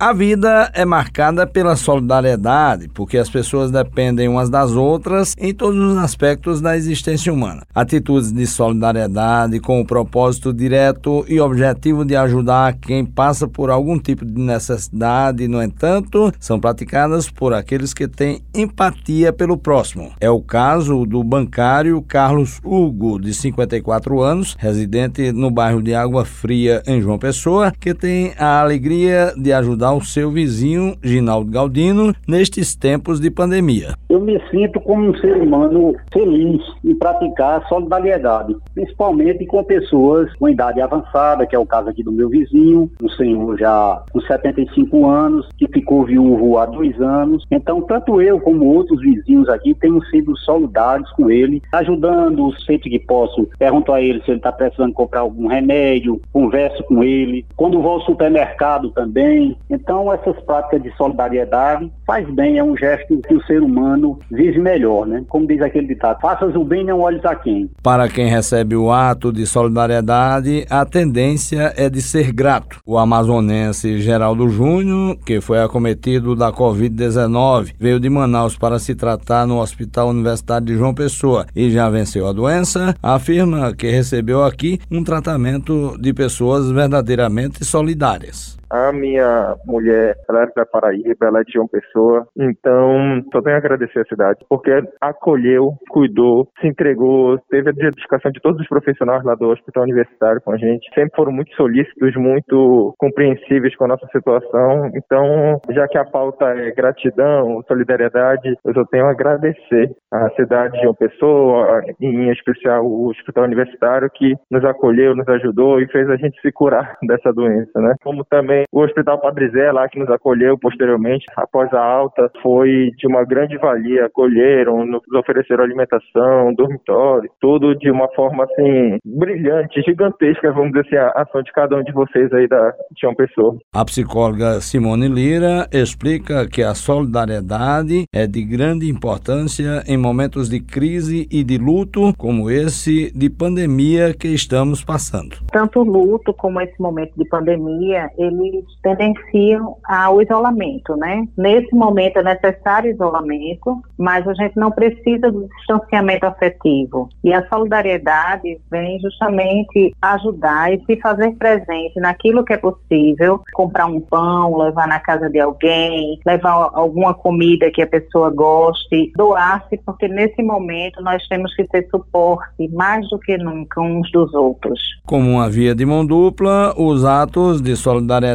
A 0.00 0.12
vida 0.12 0.72
é 0.74 0.84
marcada 0.84 1.46
pela 1.46 1.76
solidariedade, 1.76 2.88
porque 2.88 3.16
as 3.16 3.30
pessoas 3.30 3.70
dependem 3.70 4.26
umas 4.26 4.50
das 4.50 4.72
outras 4.72 5.36
em 5.38 5.54
todos 5.54 5.78
os 5.78 5.96
aspectos 5.96 6.60
da 6.60 6.76
existência 6.76 7.32
humana. 7.32 7.62
Atitudes 7.72 8.32
de 8.32 8.44
solidariedade 8.44 9.60
com 9.60 9.80
o 9.80 9.86
propósito 9.86 10.52
direto 10.52 11.24
e 11.28 11.38
objetivo 11.38 12.04
de 12.04 12.16
ajudar 12.16 12.74
quem 12.74 13.04
passa 13.04 13.46
por 13.46 13.70
algum 13.70 13.96
tipo 13.96 14.24
de 14.24 14.40
necessidade, 14.40 15.46
no 15.46 15.62
entanto, 15.62 16.32
são 16.40 16.58
praticadas 16.58 17.30
por 17.30 17.54
aqueles 17.54 17.94
que 17.94 18.08
têm 18.08 18.42
empatia 18.52 19.32
pelo 19.32 19.56
próximo. 19.56 20.10
É 20.20 20.28
o 20.28 20.40
caso 20.40 21.06
do 21.06 21.22
bancário 21.22 22.02
Carlos 22.02 22.58
Hugo, 22.64 23.20
de 23.20 23.32
54 23.32 24.20
anos, 24.20 24.56
residente 24.58 25.30
no 25.30 25.52
bairro 25.52 25.80
de 25.80 25.94
Água 25.94 26.24
Fria, 26.24 26.82
em 26.84 27.00
João 27.00 27.16
Pessoa, 27.16 27.70
que 27.70 27.94
tem 27.94 28.32
a 28.36 28.60
alegria 28.60 29.32
de 29.36 29.52
ajudar 29.52 29.83
ajudar 29.84 29.92
o 29.92 30.04
seu 30.04 30.30
vizinho, 30.30 30.96
Ginaldo 31.02 31.50
Galdino, 31.50 32.14
nestes 32.26 32.74
tempos 32.74 33.20
de 33.20 33.30
pandemia. 33.30 33.94
Eu 34.08 34.20
me 34.20 34.40
sinto 34.50 34.80
como 34.80 35.10
um 35.10 35.16
ser 35.18 35.36
humano 35.36 35.94
feliz 36.12 36.62
em 36.82 36.94
praticar 36.94 37.66
solidariedade, 37.68 38.56
principalmente 38.74 39.44
com 39.44 39.62
pessoas 39.62 40.32
com 40.36 40.48
idade 40.48 40.80
avançada, 40.80 41.46
que 41.46 41.54
é 41.54 41.58
o 41.58 41.66
caso 41.66 41.90
aqui 41.90 42.02
do 42.02 42.12
meu 42.12 42.28
vizinho, 42.28 42.90
um 43.02 43.08
senhor 43.10 43.58
já 43.58 44.02
com 44.10 44.20
75 44.20 45.06
anos, 45.06 45.48
que 45.58 45.66
ficou 45.68 46.04
viúvo 46.04 46.58
há 46.58 46.66
dois 46.66 46.98
anos. 47.00 47.44
Então, 47.50 47.82
tanto 47.82 48.22
eu 48.22 48.40
como 48.40 48.66
outros 48.66 49.00
vizinhos 49.00 49.48
aqui 49.48 49.74
temos 49.74 50.08
sido 50.08 50.36
solidários 50.38 51.10
com 51.12 51.30
ele, 51.30 51.60
ajudando 51.72 52.52
sempre 52.60 52.88
que 52.88 52.98
posso. 52.98 53.48
Pergunto 53.58 53.92
a 53.92 54.00
ele 54.00 54.22
se 54.22 54.30
ele 54.30 54.38
está 54.38 54.52
precisando 54.52 54.94
comprar 54.94 55.20
algum 55.20 55.46
remédio, 55.46 56.20
converso 56.32 56.82
com 56.84 57.02
ele. 57.02 57.44
Quando 57.56 57.82
vou 57.82 57.92
ao 57.92 58.00
supermercado 58.02 58.90
também, 58.90 59.56
então, 59.74 60.12
essas 60.12 60.38
práticas 60.44 60.82
de 60.82 60.96
solidariedade 60.96 61.90
faz 62.06 62.28
bem, 62.34 62.58
é 62.58 62.64
um 62.64 62.76
gesto 62.76 63.20
que 63.26 63.34
o 63.34 63.44
ser 63.44 63.60
humano 63.60 64.18
vive 64.30 64.60
melhor, 64.60 65.06
né? 65.06 65.24
Como 65.28 65.46
diz 65.46 65.60
aquele 65.60 65.88
ditado, 65.88 66.20
faças 66.20 66.54
o 66.54 66.64
bem, 66.64 66.84
não 66.84 67.00
olhes 67.00 67.24
a 67.24 67.34
quem. 67.34 67.68
Para 67.82 68.08
quem 68.08 68.28
recebe 68.28 68.76
o 68.76 68.92
ato 68.92 69.32
de 69.32 69.46
solidariedade, 69.46 70.64
a 70.70 70.84
tendência 70.84 71.72
é 71.76 71.90
de 71.90 72.00
ser 72.00 72.32
grato. 72.32 72.78
O 72.86 72.98
amazonense 72.98 73.98
Geraldo 73.98 74.48
Júnior, 74.48 75.16
que 75.24 75.40
foi 75.40 75.60
acometido 75.60 76.36
da 76.36 76.52
Covid-19, 76.52 77.74
veio 77.78 77.98
de 77.98 78.08
Manaus 78.08 78.56
para 78.56 78.78
se 78.78 78.94
tratar 78.94 79.46
no 79.46 79.60
Hospital 79.60 80.08
Universitário 80.08 80.66
de 80.66 80.76
João 80.76 80.94
Pessoa 80.94 81.46
e 81.54 81.70
já 81.70 81.90
venceu 81.90 82.28
a 82.28 82.32
doença, 82.32 82.94
afirma 83.02 83.74
que 83.74 83.90
recebeu 83.90 84.44
aqui 84.44 84.78
um 84.90 85.02
tratamento 85.02 85.96
de 86.00 86.12
pessoas 86.12 86.70
verdadeiramente 86.70 87.64
solidárias. 87.64 88.56
A 88.70 88.92
minha 88.92 89.54
mulher, 89.66 90.14
ela 90.28 90.42
é 90.42 90.46
da 90.56 90.66
Paraíba, 90.66 91.26
ela 91.26 91.40
é 91.40 91.44
de 91.44 91.58
uma 91.58 91.68
pessoa, 91.68 92.26
então 92.36 93.22
só 93.32 93.40
tenho 93.42 93.56
a 93.56 93.58
agradecer 93.58 94.00
a 94.00 94.04
cidade, 94.04 94.44
porque 94.48 94.70
acolheu, 95.00 95.72
cuidou, 95.90 96.48
se 96.60 96.66
entregou, 96.66 97.38
teve 97.50 97.70
a 97.70 97.72
dedicação 97.72 98.30
de 98.30 98.40
todos 98.40 98.60
os 98.60 98.68
profissionais 98.68 99.22
lá 99.24 99.34
do 99.34 99.48
hospital 99.48 99.84
universitário 99.84 100.40
com 100.42 100.52
a 100.52 100.56
gente, 100.56 100.88
sempre 100.94 101.14
foram 101.16 101.32
muito 101.32 101.54
solícitos, 101.54 102.14
muito 102.16 102.94
compreensíveis 102.98 103.76
com 103.76 103.84
a 103.84 103.88
nossa 103.88 104.06
situação, 104.08 104.90
então 104.94 105.60
já 105.70 105.86
que 105.88 105.98
a 105.98 106.04
pauta 106.04 106.46
é 106.46 106.70
gratidão, 106.72 107.62
solidariedade, 107.68 108.56
eu 108.64 108.74
só 108.74 108.84
tenho 108.86 109.06
a 109.06 109.10
agradecer 109.10 109.90
a 110.12 110.30
cidade 110.30 110.80
de 110.80 110.86
uma 110.86 110.94
pessoa, 110.94 111.82
em 112.00 112.30
especial 112.30 112.84
o 112.84 113.08
hospital 113.08 113.44
universitário 113.44 114.10
que 114.14 114.34
nos 114.50 114.64
acolheu, 114.64 115.14
nos 115.14 115.28
ajudou 115.28 115.80
e 115.80 115.88
fez 115.88 116.08
a 116.08 116.16
gente 116.16 116.40
se 116.40 116.52
curar 116.52 116.96
dessa 117.06 117.32
doença, 117.32 117.80
né? 117.80 117.94
Como 118.02 118.24
também 118.24 118.53
o 118.72 118.82
Hospital 118.82 119.20
Padre 119.20 119.48
Zé, 119.50 119.72
lá 119.72 119.88
que 119.88 119.98
nos 119.98 120.10
acolheu 120.10 120.58
posteriormente, 120.58 121.24
após 121.36 121.72
a 121.72 121.80
alta, 121.80 122.30
foi 122.42 122.90
de 122.96 123.06
uma 123.06 123.24
grande 123.24 123.56
valia. 123.58 124.06
Acolheram, 124.06 124.84
nos 124.86 125.02
ofereceram 125.14 125.64
alimentação, 125.64 126.54
dormitório, 126.54 127.30
tudo 127.40 127.74
de 127.76 127.90
uma 127.90 128.08
forma 128.14 128.44
assim, 128.44 128.98
brilhante, 129.04 129.82
gigantesca, 129.82 130.52
vamos 130.52 130.72
dizer 130.72 130.86
assim, 130.86 130.96
a 130.96 131.22
ação 131.22 131.42
de 131.42 131.52
cada 131.52 131.76
um 131.76 131.82
de 131.82 131.92
vocês 131.92 132.32
aí 132.32 132.48
da 132.48 132.72
de 132.96 133.06
uma 133.06 133.14
pessoa. 133.14 133.56
A 133.72 133.84
psicóloga 133.84 134.60
Simone 134.60 135.08
Lira 135.08 135.66
explica 135.72 136.48
que 136.48 136.62
a 136.62 136.74
solidariedade 136.74 138.04
é 138.12 138.26
de 138.26 138.42
grande 138.44 138.88
importância 138.88 139.82
em 139.86 139.96
momentos 139.96 140.48
de 140.48 140.60
crise 140.60 141.26
e 141.30 141.42
de 141.42 141.58
luto, 141.58 142.12
como 142.16 142.50
esse 142.50 143.12
de 143.16 143.30
pandemia 143.30 144.14
que 144.14 144.28
estamos 144.28 144.84
passando. 144.84 145.36
Tanto 145.52 145.80
o 145.80 145.84
luto 145.84 146.32
como 146.34 146.60
esse 146.60 146.80
momento 146.80 147.12
de 147.16 147.28
pandemia, 147.28 148.10
ele 148.18 148.43
tendenciam 148.82 149.76
ao 149.86 150.20
isolamento, 150.20 150.96
né? 150.96 151.26
Nesse 151.36 151.74
momento 151.74 152.18
é 152.18 152.22
necessário 152.22 152.90
isolamento, 152.90 153.80
mas 153.98 154.26
a 154.26 154.34
gente 154.34 154.56
não 154.56 154.70
precisa 154.70 155.30
do 155.30 155.48
distanciamento 155.48 156.26
afetivo. 156.26 157.08
E 157.22 157.32
a 157.32 157.46
solidariedade 157.48 158.58
vem 158.70 158.98
justamente 159.00 159.94
ajudar 160.02 160.72
e 160.72 160.82
se 160.84 161.00
fazer 161.00 161.32
presente 161.36 161.98
naquilo 162.00 162.44
que 162.44 162.52
é 162.52 162.56
possível, 162.56 163.40
comprar 163.52 163.86
um 163.86 164.00
pão, 164.00 164.58
levar 164.58 164.86
na 164.86 165.00
casa 165.00 165.28
de 165.30 165.38
alguém, 165.40 166.18
levar 166.26 166.70
alguma 166.74 167.14
comida 167.14 167.70
que 167.70 167.82
a 167.82 167.86
pessoa 167.86 168.30
goste, 168.30 169.12
doar-se, 169.16 169.76
porque 169.84 170.08
nesse 170.08 170.42
momento 170.42 171.02
nós 171.02 171.26
temos 171.28 171.54
que 171.54 171.64
ter 171.64 171.86
suporte 171.90 172.68
mais 172.72 173.08
do 173.08 173.18
que 173.18 173.36
nunca 173.38 173.80
uns 173.80 174.10
dos 174.12 174.32
outros. 174.34 174.80
Como 175.06 175.30
uma 175.30 175.48
via 175.48 175.74
de 175.74 175.84
mão 175.84 176.04
dupla, 176.04 176.74
os 176.76 177.04
atos 177.04 177.60
de 177.60 177.76
solidariedade 177.76 178.33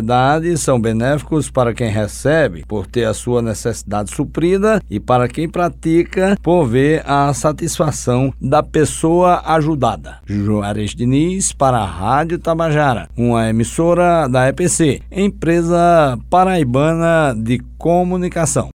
são 0.58 0.80
benéficos 0.80 1.50
para 1.50 1.74
quem 1.74 1.90
recebe, 1.90 2.64
por 2.68 2.86
ter 2.86 3.06
a 3.06 3.14
sua 3.14 3.42
necessidade 3.42 4.14
suprida, 4.14 4.82
e 4.90 5.00
para 5.00 5.28
quem 5.28 5.48
pratica, 5.48 6.38
por 6.42 6.66
ver 6.66 7.04
a 7.06 7.34
satisfação 7.34 8.34
da 8.42 8.62
pessoa 8.62 9.42
ajudada. 9.46 10.18
Juarez 10.26 10.92
Diniz 10.92 11.52
para 11.52 11.78
a 11.78 11.86
Rádio 11.86 12.40
Tabajara, 12.40 13.08
uma 13.18 13.50
emissora 13.50 14.28
da 14.28 14.48
EPC, 14.50 15.02
empresa 15.12 16.18
paraibana 16.30 17.34
de 17.36 17.60
comunicação. 17.78 18.68